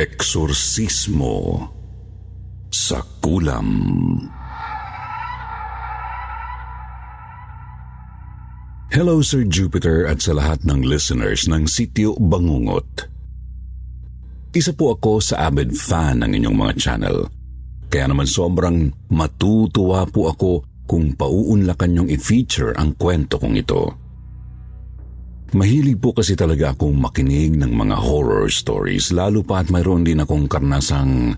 [0.00, 1.60] Eksorsismo
[2.72, 3.68] sa kulam.
[8.88, 13.12] Hello Sir Jupiter at sa lahat ng listeners ng Sityo Bangungot.
[14.56, 17.28] Isa po ako sa avid fan ng inyong mga channel.
[17.92, 20.52] Kaya naman sobrang matutuwa po ako
[20.88, 23.99] kung pauunlakan niyong i-feature ang kwento kong ito.
[25.50, 30.22] Mahilig po kasi talaga akong makinig ng mga horror stories lalo pa at mayroon din
[30.22, 31.34] akong karnasang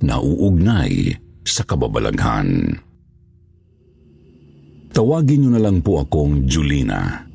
[0.00, 1.12] nauugnay
[1.44, 2.80] sa kababalaghan.
[4.92, 7.28] Tawagin niyo na lang po akong Julina.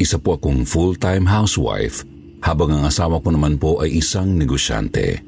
[0.00, 2.04] Isa po akong full-time housewife
[2.40, 5.20] habang ang asawa ko naman po ay isang negosyante.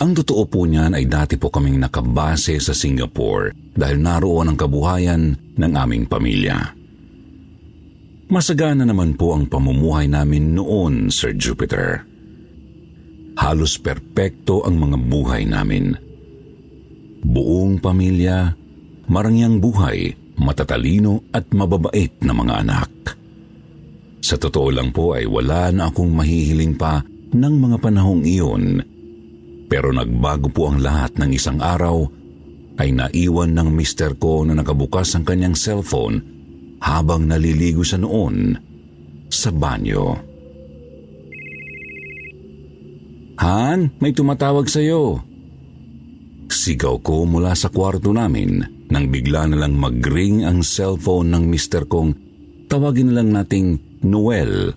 [0.00, 5.36] Ang totoo po niyan ay dati po kaming nakabase sa Singapore dahil naroon ang kabuhayan
[5.56, 6.79] ng aming pamilya.
[8.30, 12.06] Masagana naman po ang pamumuhay namin noon, Sir Jupiter.
[13.34, 15.98] Halos perpekto ang mga buhay namin.
[17.26, 18.54] Buong pamilya,
[19.10, 22.90] marangyang buhay, matatalino at mababait na mga anak.
[24.22, 27.02] Sa totoo lang po ay wala na akong mahihiling pa
[27.34, 28.78] ng mga panahong iyon.
[29.66, 32.06] Pero nagbago po ang lahat ng isang araw
[32.78, 36.39] ay naiwan ng mister ko na nakabukas ang kanyang cellphone
[36.80, 38.56] habang naliligo sa noon
[39.30, 40.16] sa banyo.
[43.40, 45.24] Han, may tumatawag sa iyo.
[46.50, 51.86] Sigaw ko mula sa kwarto namin nang bigla na lang mag-ring ang cellphone ng mister
[51.86, 52.12] kong
[52.66, 54.74] tawagin na lang nating Noel.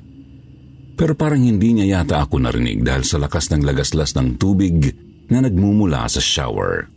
[0.94, 4.94] Pero parang hindi niya yata ako narinig dahil sa lakas ng lagaslas ng tubig
[5.28, 6.88] na nagmumula sa shower.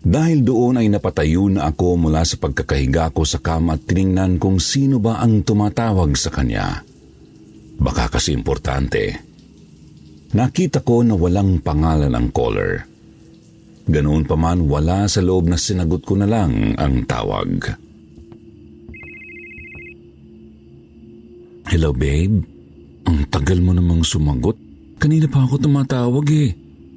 [0.00, 4.56] Dahil doon ay napatayo na ako mula sa pagkakahiga ko sa kama at tiningnan kung
[4.56, 6.80] sino ba ang tumatawag sa kanya.
[7.76, 9.20] Baka kasi importante.
[10.32, 12.88] Nakita ko na walang pangalan ang caller.
[13.90, 17.76] Ganoon pa man wala sa loob na sinagot ko na lang ang tawag.
[21.68, 22.40] Hello babe?
[23.04, 24.56] Ang tagal mo namang sumagot.
[24.96, 26.50] Kanina pa ako tumatawag eh.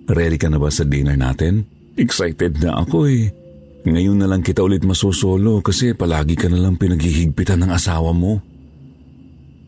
[0.08, 1.73] Ready ka na ba sa dinner natin?
[1.94, 3.30] Excited na ako eh.
[3.84, 8.42] Ngayon na lang kita ulit masusolo kasi palagi ka na lang pinaghihigpitan ng asawa mo.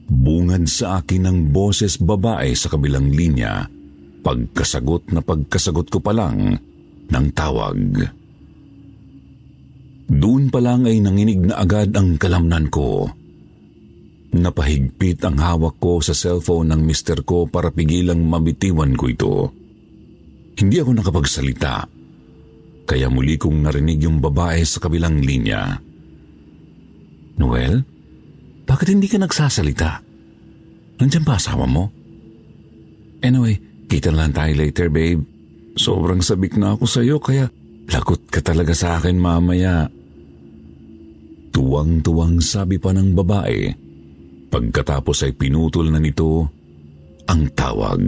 [0.09, 3.65] Bungad sa akin ng boses babae sa kabilang linya,
[4.25, 6.57] pagkasagot na pagkasagot ko pa lang
[7.11, 7.77] ng tawag.
[10.05, 13.09] Doon pa lang ay nanginig na agad ang kalamnan ko.
[14.33, 19.35] Napahigpit ang hawak ko sa cellphone ng mister ko para pigilang mabitiwan ko ito.
[20.55, 21.94] Hindi ako nakapagsalita
[22.85, 25.78] kaya muli kong narinig yung babae sa kabilang linya.
[27.35, 27.84] Noel,
[28.66, 30.01] bakit hindi ka nagsasalita?
[31.01, 31.91] Nandiyan ba asawa mo?
[33.25, 33.57] Anyway,
[33.90, 35.22] kita lang tayo later, babe.
[35.75, 37.51] Sobrang sabik na ako sa'yo kaya
[37.91, 39.91] lagot ka talaga sa akin mamaya.
[41.52, 43.59] Tuwang-tuwang sabi pa ng babae.
[44.47, 46.47] Pagkatapos ay pinutol na nito
[47.28, 48.02] ang tawag.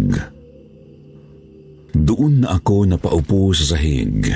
[1.97, 4.31] Doon na ako napaupo sa sahig.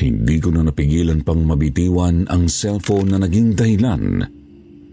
[0.00, 4.24] Hindi ko na napigilan pang mabitiwan ang cellphone na naging dahilan.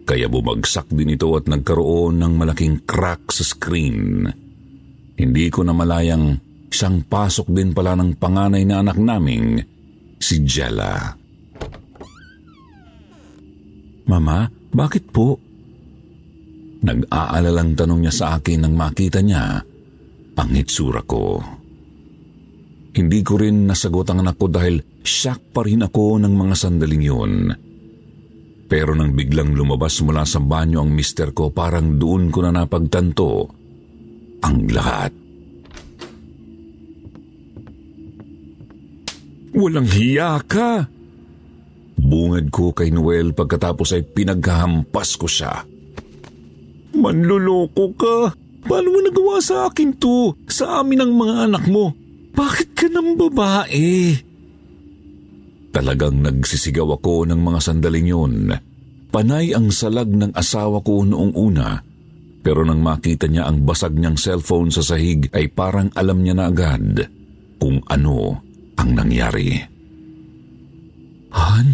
[0.03, 4.27] Kaya bumagsak din ito at nagkaroon ng malaking crack sa screen.
[5.15, 6.35] Hindi ko na malayang
[6.67, 9.63] siyang pasok din pala ng panganay na anak naming,
[10.19, 11.15] si Jella.
[14.07, 15.39] Mama, bakit po?
[16.83, 19.59] Nag-aalalang tanong niya sa akin nang makita niya
[20.37, 21.56] ang itsura ko.
[22.97, 27.05] Hindi ko rin nasagot ang anak ko dahil shock pa rin ako ng mga sandaling
[27.05, 27.33] yun.
[28.65, 33.53] Pero nang biglang lumabas mula sa banyo ang mister ko, parang doon ko na napagtanto
[34.41, 35.13] ang lahat.
[39.53, 40.89] Walang hiya ka!
[42.01, 45.65] Bungad ko kay Noel pagkatapos ay pinaghahampas ko siya.
[46.97, 48.17] Manloloko ka.
[48.65, 50.33] Paano mo nagawa sa akin to?
[50.49, 52.06] Sa amin ang mga anak mo.
[52.37, 54.13] Bakit ka ng babae?
[55.73, 58.53] Talagang nagsisigaw ako ng mga sandaling yun.
[59.09, 61.81] Panay ang salag ng asawa ko noong una.
[62.45, 66.45] Pero nang makita niya ang basag niyang cellphone sa sahig ay parang alam niya na
[66.47, 67.09] agad
[67.57, 68.37] kung ano
[68.77, 69.57] ang nangyari.
[71.33, 71.67] Han,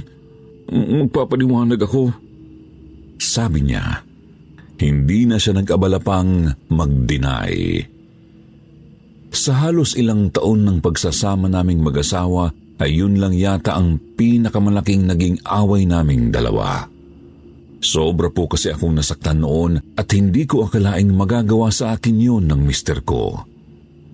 [0.71, 2.15] magpapaliwanag ako.
[3.19, 4.01] Sabi niya,
[4.79, 7.83] hindi na siya nag-abala pang mag-deny.
[9.33, 15.41] Sa halos ilang taon ng pagsasama naming mag-asawa ay yun lang yata ang pinakamalaking naging
[15.49, 16.85] away naming dalawa.
[17.83, 22.61] Sobra po kasi akong nasaktan noon at hindi ko akalaing magagawa sa akin yun ng
[22.61, 23.43] mister ko.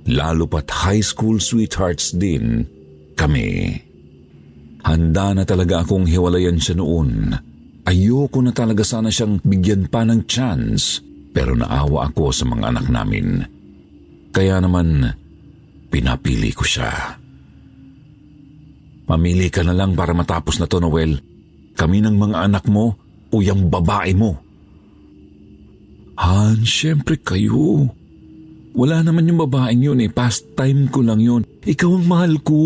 [0.09, 2.65] Lalo pat high school sweethearts din
[3.13, 3.75] kami.
[4.87, 7.35] Handa na talaga akong hiwalayan siya noon.
[7.83, 11.03] Ayoko na talaga sana siyang bigyan pa ng chance
[11.35, 13.58] pero naawa ako sa mga anak namin.
[14.29, 15.09] Kaya naman,
[15.89, 17.17] pinapili ko siya.
[19.09, 21.17] Mamili ka na lang para matapos na to, Noel.
[21.73, 22.93] Kami ng mga anak mo
[23.33, 24.37] o yung babae mo.
[26.19, 27.89] Han, syempre kayo.
[28.77, 30.11] Wala naman yung babaeng yun eh.
[30.13, 31.41] Pastime ko lang yun.
[31.65, 32.59] Ikaw ang mahal ko.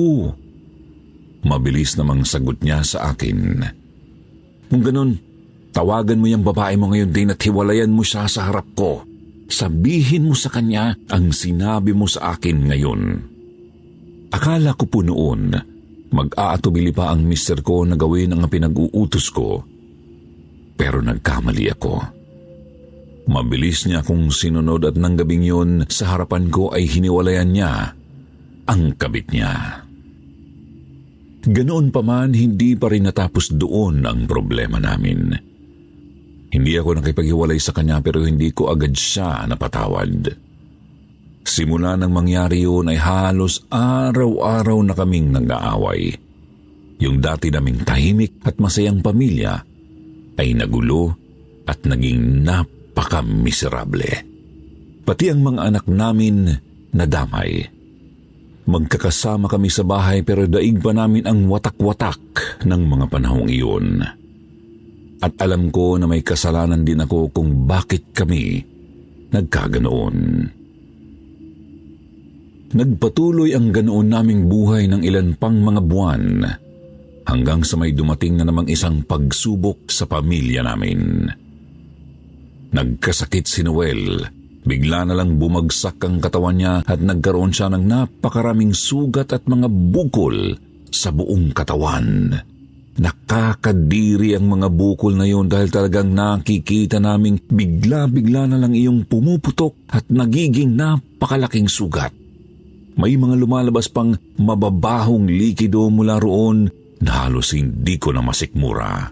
[1.48, 3.64] Mabilis namang sagot niya sa akin.
[4.68, 5.16] Kung ganun,
[5.72, 9.06] tawagan mo yung babae mo ngayon din at hiwalayan mo siya sa harap ko.
[9.48, 13.02] Sabihin mo sa kanya ang sinabi mo sa akin ngayon.
[14.34, 15.54] Akala ko po noon,
[16.10, 19.62] mag-aatubili pa ang mister ko na gawin ang pinag-uutos ko.
[20.74, 21.96] Pero nagkamali ako.
[23.30, 27.72] Mabilis niya akong sinunod at nang gabing yun sa harapan ko ay hiniwalayan niya
[28.68, 29.84] ang kabit niya.
[31.44, 35.53] Ganoon pa man, hindi pa rin natapos doon ang problema namin.
[36.54, 40.30] Hindi ako nakipaghiwalay sa kanya pero hindi ko agad siya napatawad.
[41.44, 46.14] Simula nang mangyari yun ay halos araw-araw na kaming nag-aaway.
[47.02, 49.66] Yung dati naming tahimik at masayang pamilya
[50.38, 51.18] ay nagulo
[51.66, 54.06] at naging napaka-miserable.
[55.04, 56.54] Pati ang mga anak namin
[56.94, 57.66] nadamay.
[58.64, 64.22] Magkakasama kami sa bahay pero daig pa namin ang watak-watak ng mga panahong iyon.
[65.24, 68.60] At alam ko na may kasalanan din ako kung bakit kami
[69.32, 70.18] nagkaganoon.
[72.74, 76.24] Nagpatuloy ang ganoon naming buhay ng ilan pang mga buwan
[77.24, 81.32] hanggang sa may dumating na namang isang pagsubok sa pamilya namin.
[82.76, 84.28] Nagkasakit si Noel.
[84.64, 89.72] Bigla na lang bumagsak ang katawan niya at nagkaroon siya ng napakaraming sugat at mga
[89.72, 90.56] bukol
[90.92, 92.36] sa buong katawan.
[92.94, 99.90] Nakakadiri ang mga bukol na yun dahil talagang nakikita naming bigla-bigla na lang iyong pumuputok
[99.90, 102.14] at nagiging napakalaking sugat.
[102.94, 106.70] May mga lumalabas pang mababahong likido mula roon
[107.02, 109.10] na halos hindi ko na masikmura.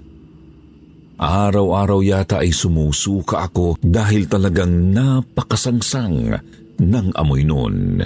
[1.22, 6.38] Araw-araw yata ay sumusuka ako dahil talagang napakasangsang
[6.82, 8.02] ng amoy noon.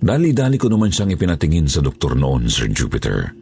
[0.00, 3.39] Dali-dali ko naman siyang ipinatingin sa doktor noon, Sir Jupiter.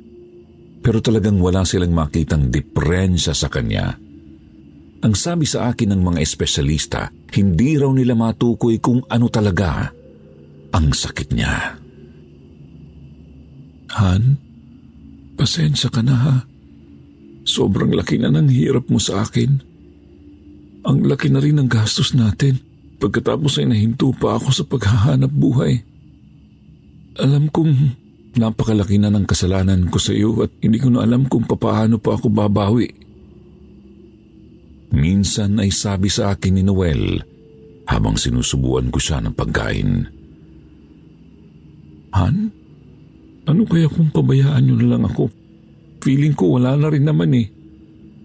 [0.79, 3.99] Pero talagang wala silang makitang diferensya sa kanya.
[4.99, 9.95] Ang sabi sa akin ng mga espesyalista, hindi raw nila matukoy kung ano talaga
[10.75, 11.79] ang sakit niya.
[13.99, 14.23] Han,
[15.39, 16.37] pasensya ka na ha.
[17.47, 19.63] Sobrang laki na ng hirap mo sa akin.
[20.85, 22.61] Ang laki na rin ng gastos natin
[22.99, 25.81] pagkatapos ay nahinto pa ako sa paghahanap buhay.
[27.19, 27.73] Alam kong
[28.39, 32.15] napakalaki na ng kasalanan ko sa iyo at hindi ko na alam kung papaano pa
[32.15, 32.89] ako babawi.
[34.95, 37.21] Minsan ay sabi sa akin ni Noel
[37.91, 39.91] habang sinusubuan ko siya ng pagkain.
[42.17, 42.37] Han,
[43.45, 45.29] ano kaya kung pabayaan niyo na lang ako?
[46.01, 47.49] Feeling ko wala na rin naman eh.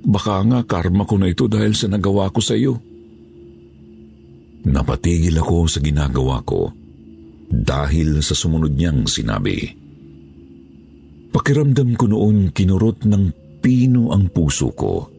[0.03, 2.79] Baka nga karma ko na ito dahil sa nagawa ko sa iyo.
[4.63, 6.71] Napatigil ako sa ginagawa ko
[7.51, 9.82] dahil sa sumunod niyang sinabi.
[11.33, 13.23] Pakiramdam ko noon kinurot ng
[13.57, 15.09] pino ang puso ko.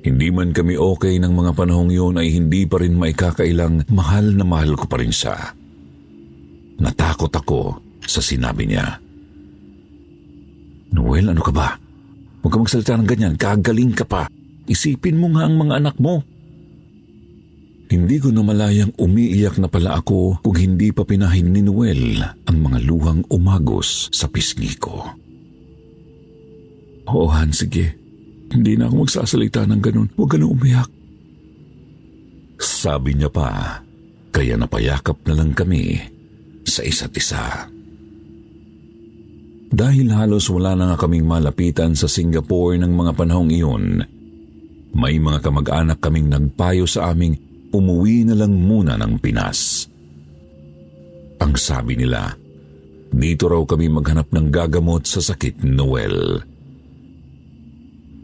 [0.00, 4.42] Hindi man kami okay ng mga panahong yun ay hindi pa rin maikakailang mahal na
[4.48, 5.54] mahal ko pa rin siya.
[6.80, 8.96] Natakot ako sa sinabi niya.
[10.90, 11.76] Noel, ano ka ba?
[12.40, 13.34] Huwag ka magsalita ng ganyan.
[13.36, 14.26] Kagaling ka pa.
[14.64, 16.24] Isipin mo nga ang mga anak mo.
[17.92, 22.78] Hindi ko namalayang umiiyak na pala ako kung hindi pa pinahin ni Noel ang mga
[22.88, 25.19] luhang umagos sa pisngi ko.
[27.10, 27.98] Oo, Han, sige.
[28.50, 30.08] Hindi na ako magsasalita ng ganun.
[30.14, 30.90] Huwag ka na umiyak.
[32.60, 33.78] Sabi niya pa,
[34.30, 35.98] kaya napayakap na lang kami
[36.66, 37.66] sa isa't isa.
[39.70, 44.02] Dahil halos wala na nga kaming malapitan sa Singapore ng mga panahong iyon,
[44.98, 47.38] may mga kamag-anak kaming nagpayo sa aming
[47.70, 49.86] umuwi na lang muna ng Pinas.
[51.38, 52.34] Ang sabi nila,
[53.14, 56.49] dito raw kami maghanap ng gagamot sa sakit Noel.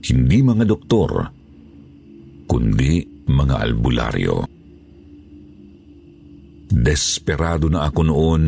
[0.02, 1.10] Hindi mga doktor,
[2.44, 4.36] kundi mga albularyo.
[6.66, 8.44] Desperado na ako noon,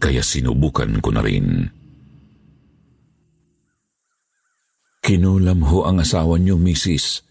[0.00, 1.68] kaya sinubukan ko na rin.
[5.00, 7.24] Kinulam ho ang asawa niyo, misis.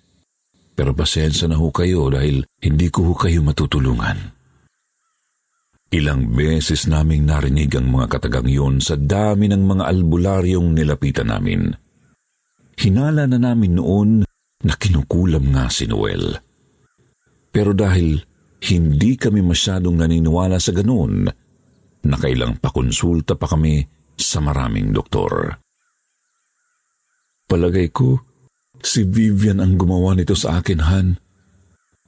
[0.73, 4.39] Pero pasensya na ho kayo dahil hindi ko ho kayo matutulungan.
[5.89, 11.73] Ilang beses naming narinig ang mga katagang yun sa dami ng mga albularyong nilapitan namin.
[12.79, 14.23] Hinala na namin noon
[14.63, 16.39] na kinukulam nga si Noel.
[17.51, 18.23] Pero dahil
[18.71, 21.27] hindi kami masyadong naniniwala sa ganun,
[22.07, 23.83] nakailang pakonsulta pa kami
[24.15, 25.59] sa maraming doktor.
[27.49, 28.19] Palagay ko,
[28.79, 31.07] si Vivian ang gumawa nito sa akin, Han.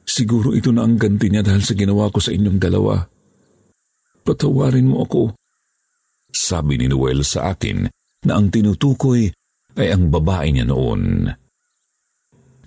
[0.07, 2.99] Siguro ito na ang ganti niya dahil sa ginawa ko sa inyong dalawa.
[4.21, 5.35] Patawarin mo ako.
[6.31, 7.89] Sabi ni Noel sa akin
[8.23, 9.27] na ang tinutukoy
[9.77, 11.27] ay ang babae niya noon.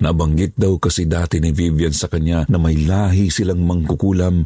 [0.05, 4.45] Nabanggit daw kasi dati ni Vivian sa kanya na may lahi silang mangkukulam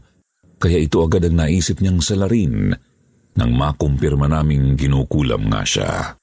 [0.58, 2.74] kaya ito agad ang naisip niyang salarin
[3.38, 6.18] nang makumpirma naming ginukulam nga siya.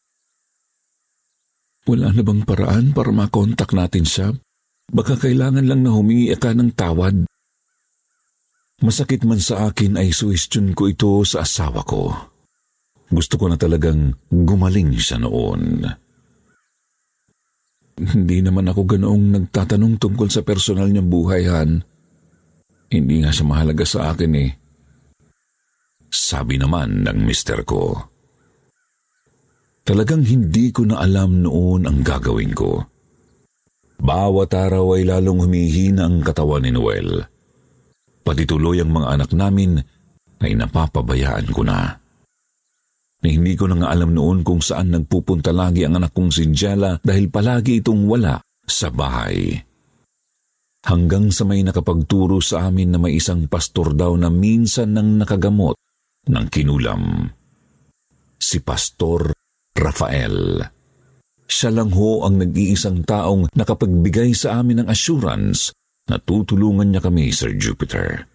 [1.88, 4.36] Wala na bang paraan para makontak natin siya?
[4.92, 7.26] Baka kailangan lang na humingi ka ng tawad.
[8.84, 12.12] Masakit man sa akin ay suwestyon ko ito sa asawa ko.
[13.08, 15.88] Gusto ko na talagang gumaling siya noon.
[17.96, 21.80] Hindi naman ako ganoong nagtatanong tungkol sa personal niyang buhay, Han.
[22.92, 24.52] Hindi nga siya mahalaga sa akin eh.
[26.12, 27.96] Sabi naman ng mister ko.
[29.86, 32.84] Talagang hindi ko na alam noon ang gagawin ko.
[33.96, 37.24] Bawat araw ay lalong humihina ang katawan ni Noel.
[38.26, 39.80] Pati tuloy ang mga anak namin
[40.44, 42.05] ay napapabayaan ko na
[43.26, 46.46] na hindi ko na nga alam noon kung saan nagpupunta lagi ang anak kong si
[46.54, 49.58] Jella dahil palagi itong wala sa bahay.
[50.86, 55.74] Hanggang sa may nakapagturo sa amin na may isang pastor daw na minsan nang nakagamot
[56.30, 57.26] ng kinulam.
[58.38, 59.34] Si Pastor
[59.74, 60.62] Rafael.
[61.50, 65.74] Siya lang ho ang nag-iisang taong nakapagbigay sa amin ng assurance
[66.06, 68.30] na tutulungan niya kami, Sir Jupiter.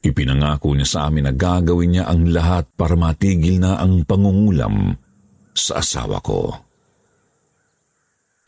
[0.00, 4.96] Ipinangako niya sa amin na gagawin niya ang lahat para matigil na ang pangungulam
[5.52, 6.56] sa asawa ko.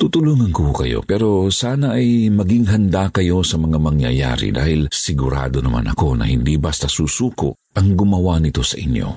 [0.01, 5.87] Tutulungan ko kayo pero sana ay maging handa kayo sa mga mangyayari dahil sigurado naman
[5.93, 9.09] ako na hindi basta susuko ang gumawa nito sa inyo.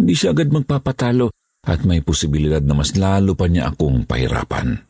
[0.00, 1.30] Hindi siya agad magpapatalo
[1.62, 4.89] at may posibilidad na mas lalo pa niya akong pahirapan.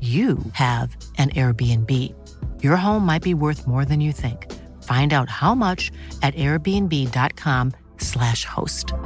[0.00, 1.92] you have an Airbnb.
[2.64, 4.48] Your home might be worth more than you think.
[4.80, 5.92] Find out how much
[6.24, 8.96] at airbnb.com/slash host.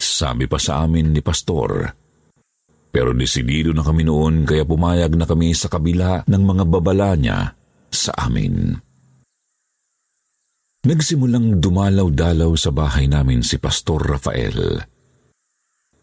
[0.00, 1.92] Sabi pa sa amin ni Pastor,
[2.88, 7.52] pero desidido na kami noon kaya pumayag na kami sa kabila ng mga babala niya
[7.92, 8.80] sa amin.
[10.80, 14.80] Nagsimulang dumalaw-dalaw sa bahay namin si Pastor Rafael.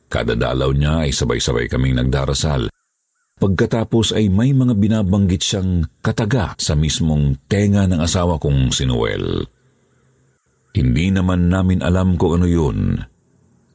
[0.08, 2.72] Kada dalaw niya ay sabay-sabay kaming nagdarasal.
[3.38, 9.46] Pagkatapos ay may mga binabanggit siyang kataga sa mismong tenga ng asawa kong si Noel.
[10.74, 12.98] Hindi naman namin alam kung ano yun.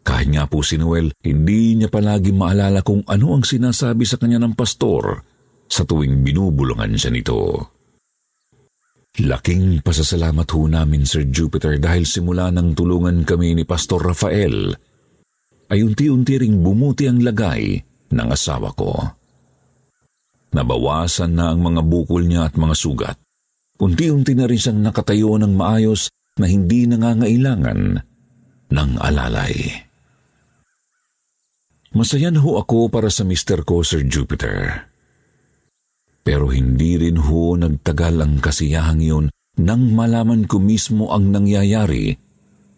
[0.02, 4.42] Kahit nga po si Noel, hindi niya palagi maalala kung ano ang sinasabi sa kanya
[4.42, 5.22] ng pastor
[5.70, 7.70] sa tuwing binubulungan siya nito.
[9.22, 14.72] Laking pasasalamat ho namin, Sir Jupiter, dahil simula nang tulungan kami ni Pastor Rafael–
[15.72, 17.80] ay unti-unti ring bumuti ang lagay
[18.12, 18.92] ng asawa ko.
[20.52, 23.16] Nabawasan na ang mga bukol niya at mga sugat.
[23.80, 27.80] Unti-unti na rin siyang nakatayo ng maayos na hindi nangangailangan
[28.68, 29.56] ng alalay.
[31.96, 34.88] Masaya na ho ako para sa mister ko, Sir Jupiter.
[36.20, 39.26] Pero hindi rin ho nagtagal ang kasiyahang yun
[39.60, 42.16] nang malaman ko mismo ang nangyayari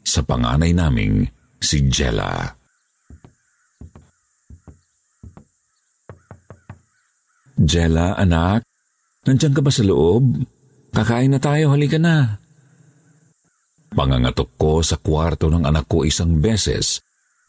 [0.03, 1.27] sa panganay naming
[1.63, 2.64] si Jella.
[7.65, 8.69] Jella, anak,
[9.25, 10.45] nandiyan ka ba sa loob?
[10.93, 12.39] Kakain na tayo, halika na.
[13.95, 17.01] Pangangatok ko sa kwarto ng anak ko isang beses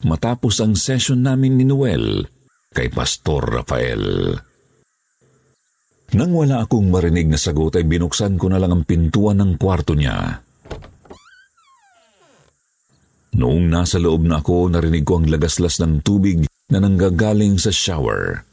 [0.06, 2.24] matapos ang session namin ni Noel
[2.72, 4.34] kay Pastor Rafael.
[6.14, 9.98] Nang wala akong marinig na sagot ay binuksan ko na lang ang pintuan ng kwarto
[9.98, 10.38] niya.
[13.36, 18.46] Noong nasa loob na ako, narinig ko ang lagaslas ng tubig na nanggagaling sa shower.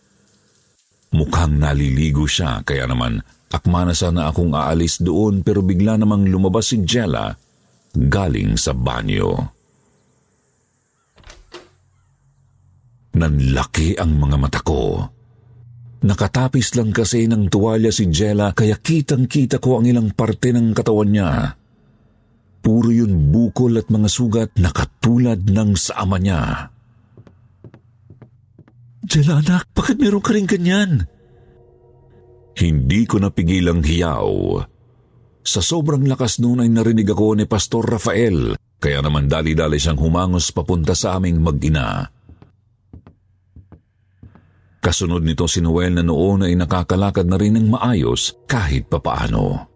[1.13, 3.21] Mukhang naliligo siya, kaya naman
[3.53, 7.37] akma na sana akong aalis doon pero bigla namang lumabas si Jella
[7.93, 9.37] galing sa banyo.
[13.13, 15.05] Nanlaki ang mga mata ko.
[16.01, 21.13] Nakatapis lang kasi ng tuwalya si Jella kaya kitang-kita ko ang ilang parte ng katawan
[21.13, 21.53] niya.
[22.65, 26.72] Puro yun bukol at mga sugat na katulad ng sa ama niya.
[29.03, 31.07] Jella anak, bakit meron ka rin ganyan?
[32.55, 34.61] Hindi ko napigilang hiyaw.
[35.43, 40.55] Sa sobrang lakas noon ay narinig ako ni Pastor Rafael, kaya naman dali-dali siyang humangos
[40.55, 42.07] papunta sa aming mag-ina.
[44.83, 49.71] Kasunod nito si Noel na noon ay nakakalakad na rin ng maayos kahit papaano.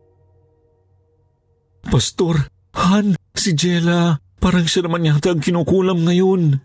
[1.88, 6.60] Pastor, Han, si Jella, parang siya naman yata ang kinukulam ngayon.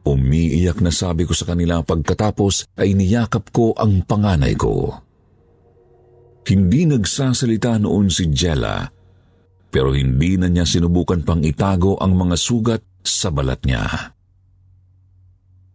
[0.00, 4.96] Umiiyak na sabi ko sa kanila pagkatapos ay niyakap ko ang panganay ko.
[6.48, 8.88] Hindi nagsasalita noon si Jella,
[9.68, 13.86] pero hindi na niya sinubukan pang itago ang mga sugat sa balat niya.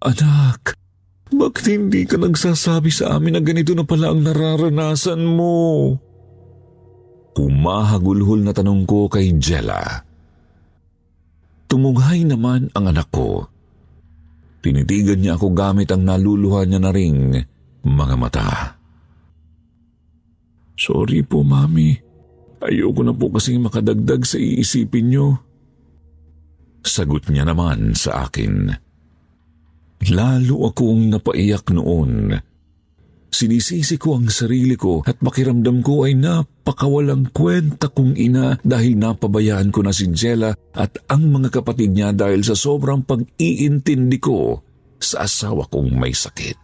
[0.02, 0.76] Anak,
[1.32, 5.96] bakit hindi ka nagsasabi sa amin na ganito na pala ang nararanasan mo?
[7.36, 10.06] Humahagulhol na tanong ko kay Jella.
[11.66, 13.55] Tumunghay naman ang anak ko.
[14.66, 17.38] Tinitigan niya ako gamit ang naluluha niya na ring
[17.86, 18.74] mga mata.
[20.74, 21.94] Sorry po, Mami.
[22.66, 25.38] Ayoko na po kasing makadagdag sa iisipin niyo.
[26.82, 28.74] Sagot niya naman sa akin.
[30.10, 32.34] Lalo akong napaiyak noon.
[33.36, 39.76] Sinisisi ko ang sarili ko at makiramdam ko ay napakawalang kwenta kong ina dahil napabayaan
[39.76, 44.64] ko na si Jella at ang mga kapatid niya dahil sa sobrang pag-iintindi ko
[44.96, 46.56] sa asawa kong may sakit.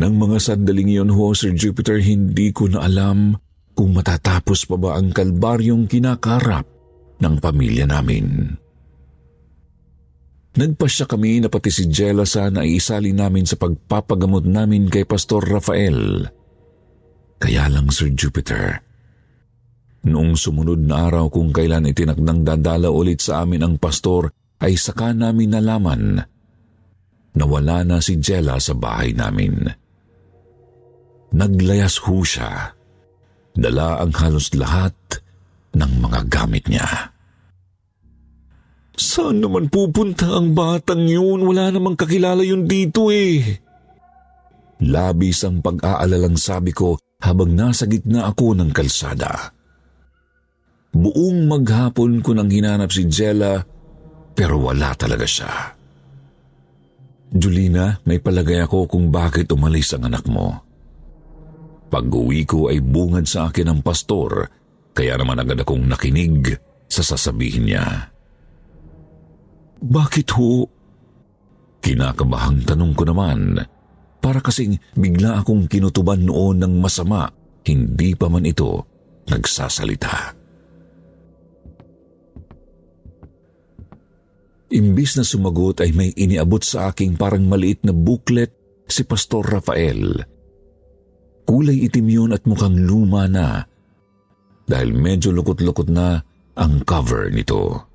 [0.00, 3.36] Nang mga sandaling iyon ho, Sir Jupiter, hindi ko na alam
[3.76, 6.64] kung matatapos pa ba ang kalbaryong kinakarap
[7.20, 8.56] ng pamilya namin.
[10.56, 15.44] Nagpasya kami na pati si Jella sana ay isali namin sa pagpapagamot namin kay Pastor
[15.44, 16.24] Rafael.
[17.36, 18.80] Kaya lang Sir Jupiter,
[20.08, 24.32] noong sumunod na araw kung kailan itinakdang dadala ulit sa amin ang pastor
[24.64, 26.24] ay saka namin nalaman
[27.36, 29.68] na wala na si Jella sa bahay namin.
[31.36, 32.72] Naglayas ho siya.
[33.52, 34.96] Dala ang halos lahat
[35.76, 37.12] ng mga gamit niya.
[38.96, 41.44] Saan naman pupunta ang batang yun?
[41.44, 43.44] Wala namang kakilala yun dito eh.
[44.80, 49.52] Labis ang pag-aalalang sabi ko habang nasa gitna ako ng kalsada.
[50.96, 53.60] Buong maghapon ko nang hinanap si Jella
[54.32, 55.52] pero wala talaga siya.
[57.36, 60.56] Julina, may palagay ako kung bakit umalis ang anak mo.
[61.92, 64.48] Pag-uwi ko ay bungad sa akin ng pastor
[64.96, 66.56] kaya naman agad akong nakinig
[66.88, 68.15] sa sasabihin niya.
[69.86, 70.66] Bakit ho?
[71.78, 73.62] Kinakabahang tanong ko naman.
[74.18, 77.30] Para kasing bigla akong kinutuban noon ng masama,
[77.62, 78.82] hindi pa man ito
[79.30, 80.34] nagsasalita.
[84.74, 88.50] Imbis na sumagot ay may iniabot sa aking parang maliit na booklet
[88.90, 90.26] si Pastor Rafael.
[91.46, 93.62] Kulay itim yun at mukhang luma na
[94.66, 96.18] dahil medyo lukot-lukot na
[96.58, 97.85] ang cover nito.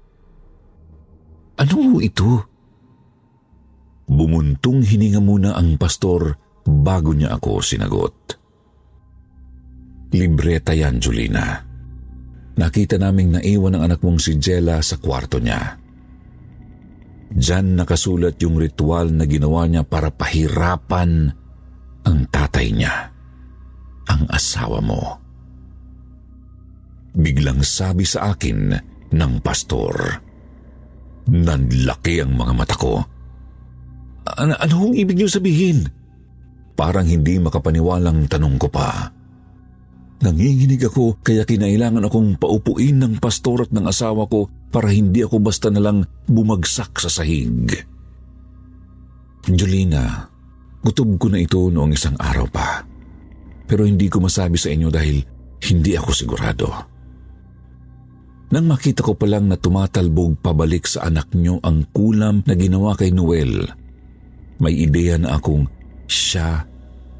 [1.59, 2.47] Ano ito?
[4.11, 6.35] Bumuntong hininga muna ang pastor
[6.67, 8.15] bago niya ako sinagot.
[10.11, 11.63] Libreta yan, Julina.
[12.59, 15.79] Nakita naming naiwan ang anak mong si Jella sa kwarto niya.
[17.31, 21.31] Diyan nakasulat yung ritual na ginawa niya para pahirapan
[22.03, 23.07] ang tatay niya,
[24.11, 25.15] ang asawa mo.
[27.15, 28.75] Biglang sabi sa akin
[29.15, 29.95] ng pastor.
[31.29, 33.03] Nanlaki ang mga mata ko.
[34.38, 35.86] Ano, anong ibig niyo sabihin?
[36.73, 39.12] Parang hindi makapaniwalang tanong ko pa.
[40.21, 45.41] Nanginginig ako kaya kinailangan akong paupuin ng pastor at ng asawa ko para hindi ako
[45.41, 47.73] basta nalang bumagsak sa sahig.
[49.49, 50.29] Jolina,
[50.86, 52.86] gutob ko na ito noong isang araw pa.
[53.65, 55.25] Pero hindi ko masabi sa inyo dahil
[55.65, 56.90] hindi ako sigurado.
[58.51, 63.15] Nang makita ko palang na tumatalbog pabalik sa anak niyo ang kulam na ginawa kay
[63.15, 63.63] Noel,
[64.59, 65.71] may ideya na akong
[66.03, 66.67] siya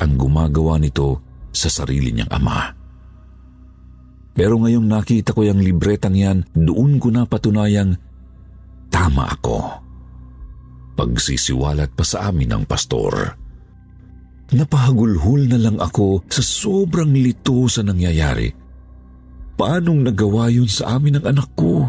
[0.04, 1.24] ang gumagawa nito
[1.56, 2.76] sa sarili niyang ama.
[4.36, 7.96] Pero ngayong nakita ko yung libretang yan, doon ko na patunayang
[8.92, 9.60] tama ako.
[11.00, 13.40] Pagsisiwalat pa sa amin ng pastor.
[14.52, 18.61] Napahagulhol na lang ako sa sobrang lito sa nangyayari.
[19.62, 21.86] Paanong nagawa yun sa amin ng anak ko?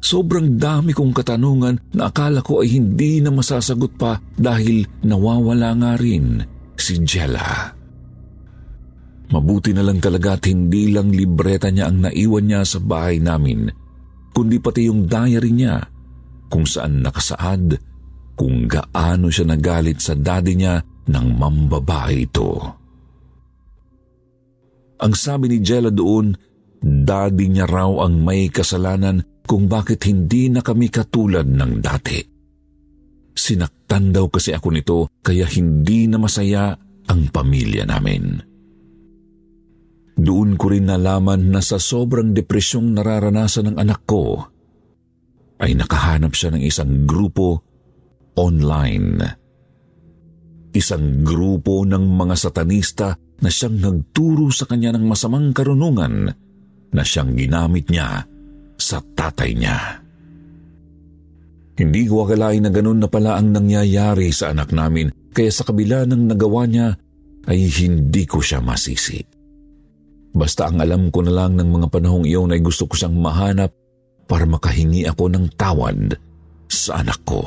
[0.00, 5.92] Sobrang dami kong katanungan na akala ko ay hindi na masasagot pa dahil nawawala nga
[6.00, 6.40] rin
[6.80, 7.76] si Jella.
[9.28, 13.68] Mabuti na lang talaga at hindi lang libreta niya ang naiwan niya sa bahay namin,
[14.32, 15.84] kundi pati yung diary niya
[16.48, 17.76] kung saan nakasaad
[18.32, 22.56] kung gaano siya nagalit sa daddy niya ng mambabae ito.
[25.04, 26.47] Ang sabi ni Jella doon,
[26.82, 32.20] daddy niya raw ang may kasalanan kung bakit hindi na kami katulad ng dati.
[33.32, 36.74] Sinaktan daw kasi ako nito kaya hindi na masaya
[37.08, 38.44] ang pamilya namin.
[40.18, 44.42] Doon ko rin nalaman na sa sobrang depresyong nararanasan ng anak ko,
[45.62, 47.62] ay nakahanap siya ng isang grupo
[48.34, 49.22] online.
[50.74, 56.34] Isang grupo ng mga satanista na siyang nagturo sa kanya ng masamang karunungan
[56.92, 58.24] na siyang ginamit niya
[58.78, 60.00] sa tatay niya.
[61.78, 66.02] Hindi ko akalain na ganun na pala ang nangyayari sa anak namin kaya sa kabila
[66.06, 66.98] ng nagawa niya
[67.46, 69.22] ay hindi ko siya masisi.
[70.34, 73.70] Basta ang alam ko na lang ng mga panahong iyon ay gusto ko siyang mahanap
[74.28, 76.18] para makahingi ako ng tawad
[76.68, 77.46] sa anak ko.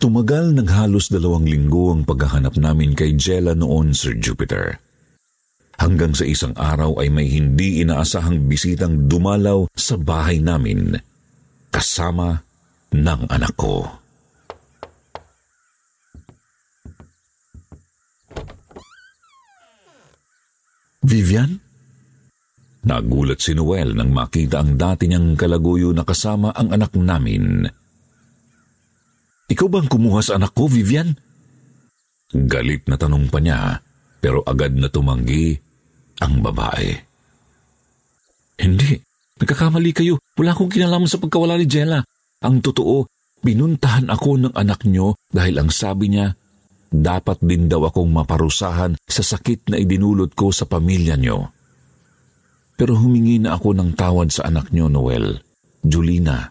[0.00, 4.80] Tumagal ng halos dalawang linggo ang paghahanap namin kay Jella noon, Sir Jupiter.
[5.80, 10.92] Hanggang sa isang araw ay may hindi inaasahang bisitang dumalaw sa bahay namin
[11.72, 12.44] kasama
[12.92, 13.88] ng anak ko.
[21.00, 21.56] Vivian?
[22.84, 27.64] Nagulat si Noel nang makita ang dati niyang kalaguyo na kasama ang anak namin.
[29.48, 31.16] Ikaw bang kumuha sa anak ko, Vivian?
[32.36, 33.80] Galit na tanong pa niya,
[34.20, 35.69] pero agad na tumanggi
[36.20, 36.92] ang babae.
[38.60, 39.00] Hindi,
[39.40, 40.20] nagkakamali kayo.
[40.36, 42.04] Wala akong kinalaman sa pagkawala ni Jella.
[42.44, 43.08] Ang totoo,
[43.40, 46.36] binuntahan ako ng anak niyo dahil ang sabi niya,
[46.90, 51.54] dapat din daw akong maparusahan sa sakit na idinulot ko sa pamilya niyo.
[52.76, 55.38] Pero humingi na ako ng tawad sa anak niyo, Noel,
[55.84, 56.48] Julina.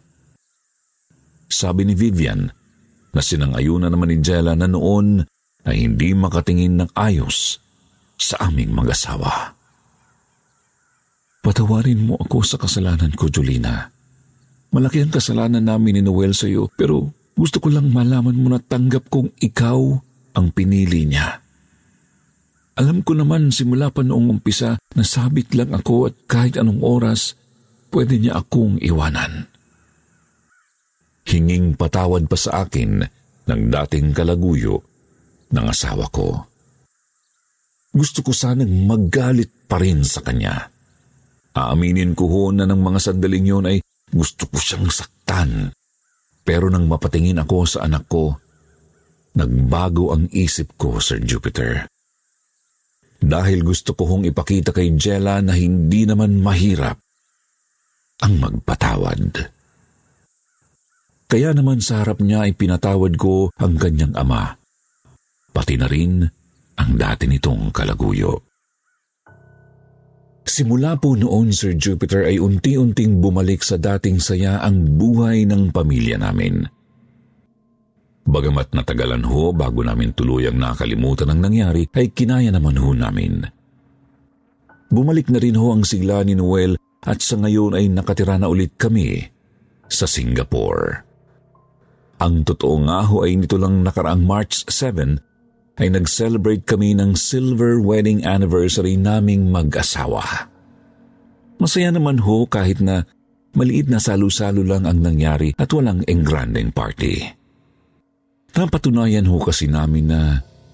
[1.50, 2.46] Sabi ni Vivian
[3.10, 5.26] na sinangayuna naman ni Jella na noon
[5.66, 7.58] ay hindi makatingin ng ayos
[8.16, 9.59] sa aming mag-asawa.
[11.40, 13.88] Patawarin mo ako sa kasalanan ko, Julina.
[14.76, 18.60] Malaki ang kasalanan namin ni Noel sa iyo, pero gusto ko lang malaman mo na
[18.60, 19.80] tanggap kong ikaw
[20.36, 21.40] ang pinili niya.
[22.80, 27.36] Alam ko naman simula pa noong umpisa na sabit lang ako at kahit anong oras,
[27.92, 29.48] pwede niya akong iwanan.
[31.28, 33.04] Hinging patawad pa sa akin
[33.48, 34.84] ng dating kalaguyo
[35.52, 36.46] ng asawa ko.
[37.90, 40.70] Gusto ko sanang magalit pa rin sa kanya.
[41.60, 45.76] Aaminin ko ho na ng mga sandaling yun ay gusto ko siyang saktan.
[46.48, 48.40] Pero nang mapatingin ako sa anak ko,
[49.40, 51.86] Nagbago ang isip ko, Sir Jupiter.
[53.20, 56.98] Dahil gusto ko hong ipakita kay Jella na hindi naman mahirap
[58.20, 59.48] ang magpatawad.
[61.30, 64.58] Kaya naman sa harap niya ay pinatawad ko ang kanyang ama,
[65.54, 66.26] pati na rin
[66.80, 68.49] ang dati nitong kalaguyo.
[70.50, 76.18] Simula po noon, Sir Jupiter, ay unti-unting bumalik sa dating saya ang buhay ng pamilya
[76.18, 76.66] namin.
[78.26, 83.46] Bagamat natagalan ho bago namin tuluyang nakalimutan ang nangyari, ay kinaya naman ho namin.
[84.90, 88.74] Bumalik na rin ho ang sigla ni Noel at sa ngayon ay nakatira na ulit
[88.74, 89.22] kami
[89.86, 91.06] sa Singapore.
[92.26, 95.29] Ang totoo nga ho ay nito lang nakaraang March 7
[95.80, 100.52] ay nag-celebrate kami ng silver wedding anniversary naming mag-asawa.
[101.60, 103.08] Masaya naman ho kahit na
[103.56, 107.24] maliit na salo-salo lang ang nangyari at walang engranding party.
[108.60, 110.22] Napatunayan ho kasi namin na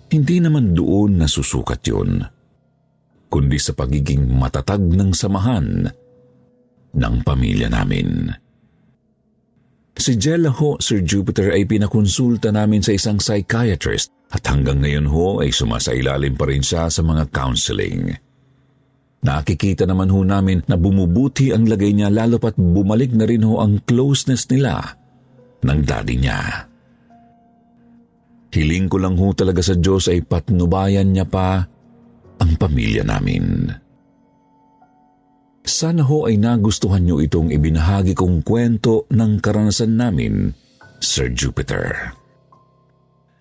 [0.09, 2.25] hindi naman doon nasusukat yun,
[3.29, 5.85] kundi sa pagiging matatag ng samahan
[6.95, 8.31] ng pamilya namin.
[9.95, 15.39] Si Jella ho, Sir Jupiter, ay pinakonsulta namin sa isang psychiatrist at hanggang ngayon ho
[15.45, 18.13] ay sumasailalim pa rin siya sa mga counseling.
[19.25, 23.57] Nakikita naman ho namin na bumubuti ang lagay niya lalo pat bumalik na rin ho
[23.57, 24.81] ang closeness nila
[25.65, 26.69] ng daddy niya.
[28.53, 31.59] Hiling ko lang ho talaga sa Diyos ay patnubayan niya pa
[32.39, 33.67] ang pamilya namin.
[35.65, 40.53] Sana ho ay nagustuhan niyo itong ibinahagi kong kwento ng karanasan namin,
[41.01, 42.13] Sir Jupiter.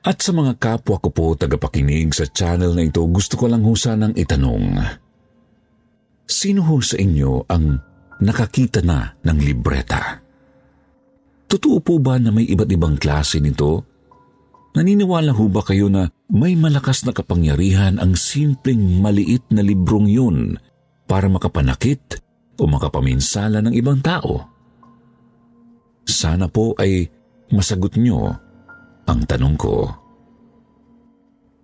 [0.04, 3.72] At sa mga kapwa ko po tagapakinig sa channel na ito, gusto ko lang ho
[3.72, 4.76] sanang itanong.
[6.28, 7.80] Sino ho sa inyo ang
[8.20, 10.20] nakakita na ng libreta?
[11.48, 13.80] Totoo po ba na may iba't ibang klase nito?
[14.76, 20.60] Naniniwala ho ba kayo na may malakas na kapangyarihan ang simpleng maliit na librong yun
[21.08, 22.20] para makapanakit
[22.60, 24.52] o makapaminsala ng ibang tao?
[26.04, 27.08] Sana po ay
[27.48, 28.43] masagot nyo
[29.08, 29.76] ang tanong ko.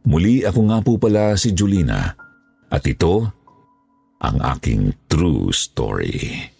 [0.08, 2.12] Muli ako nga po pala si Julina
[2.70, 3.28] at ito
[4.20, 6.59] ang aking true story.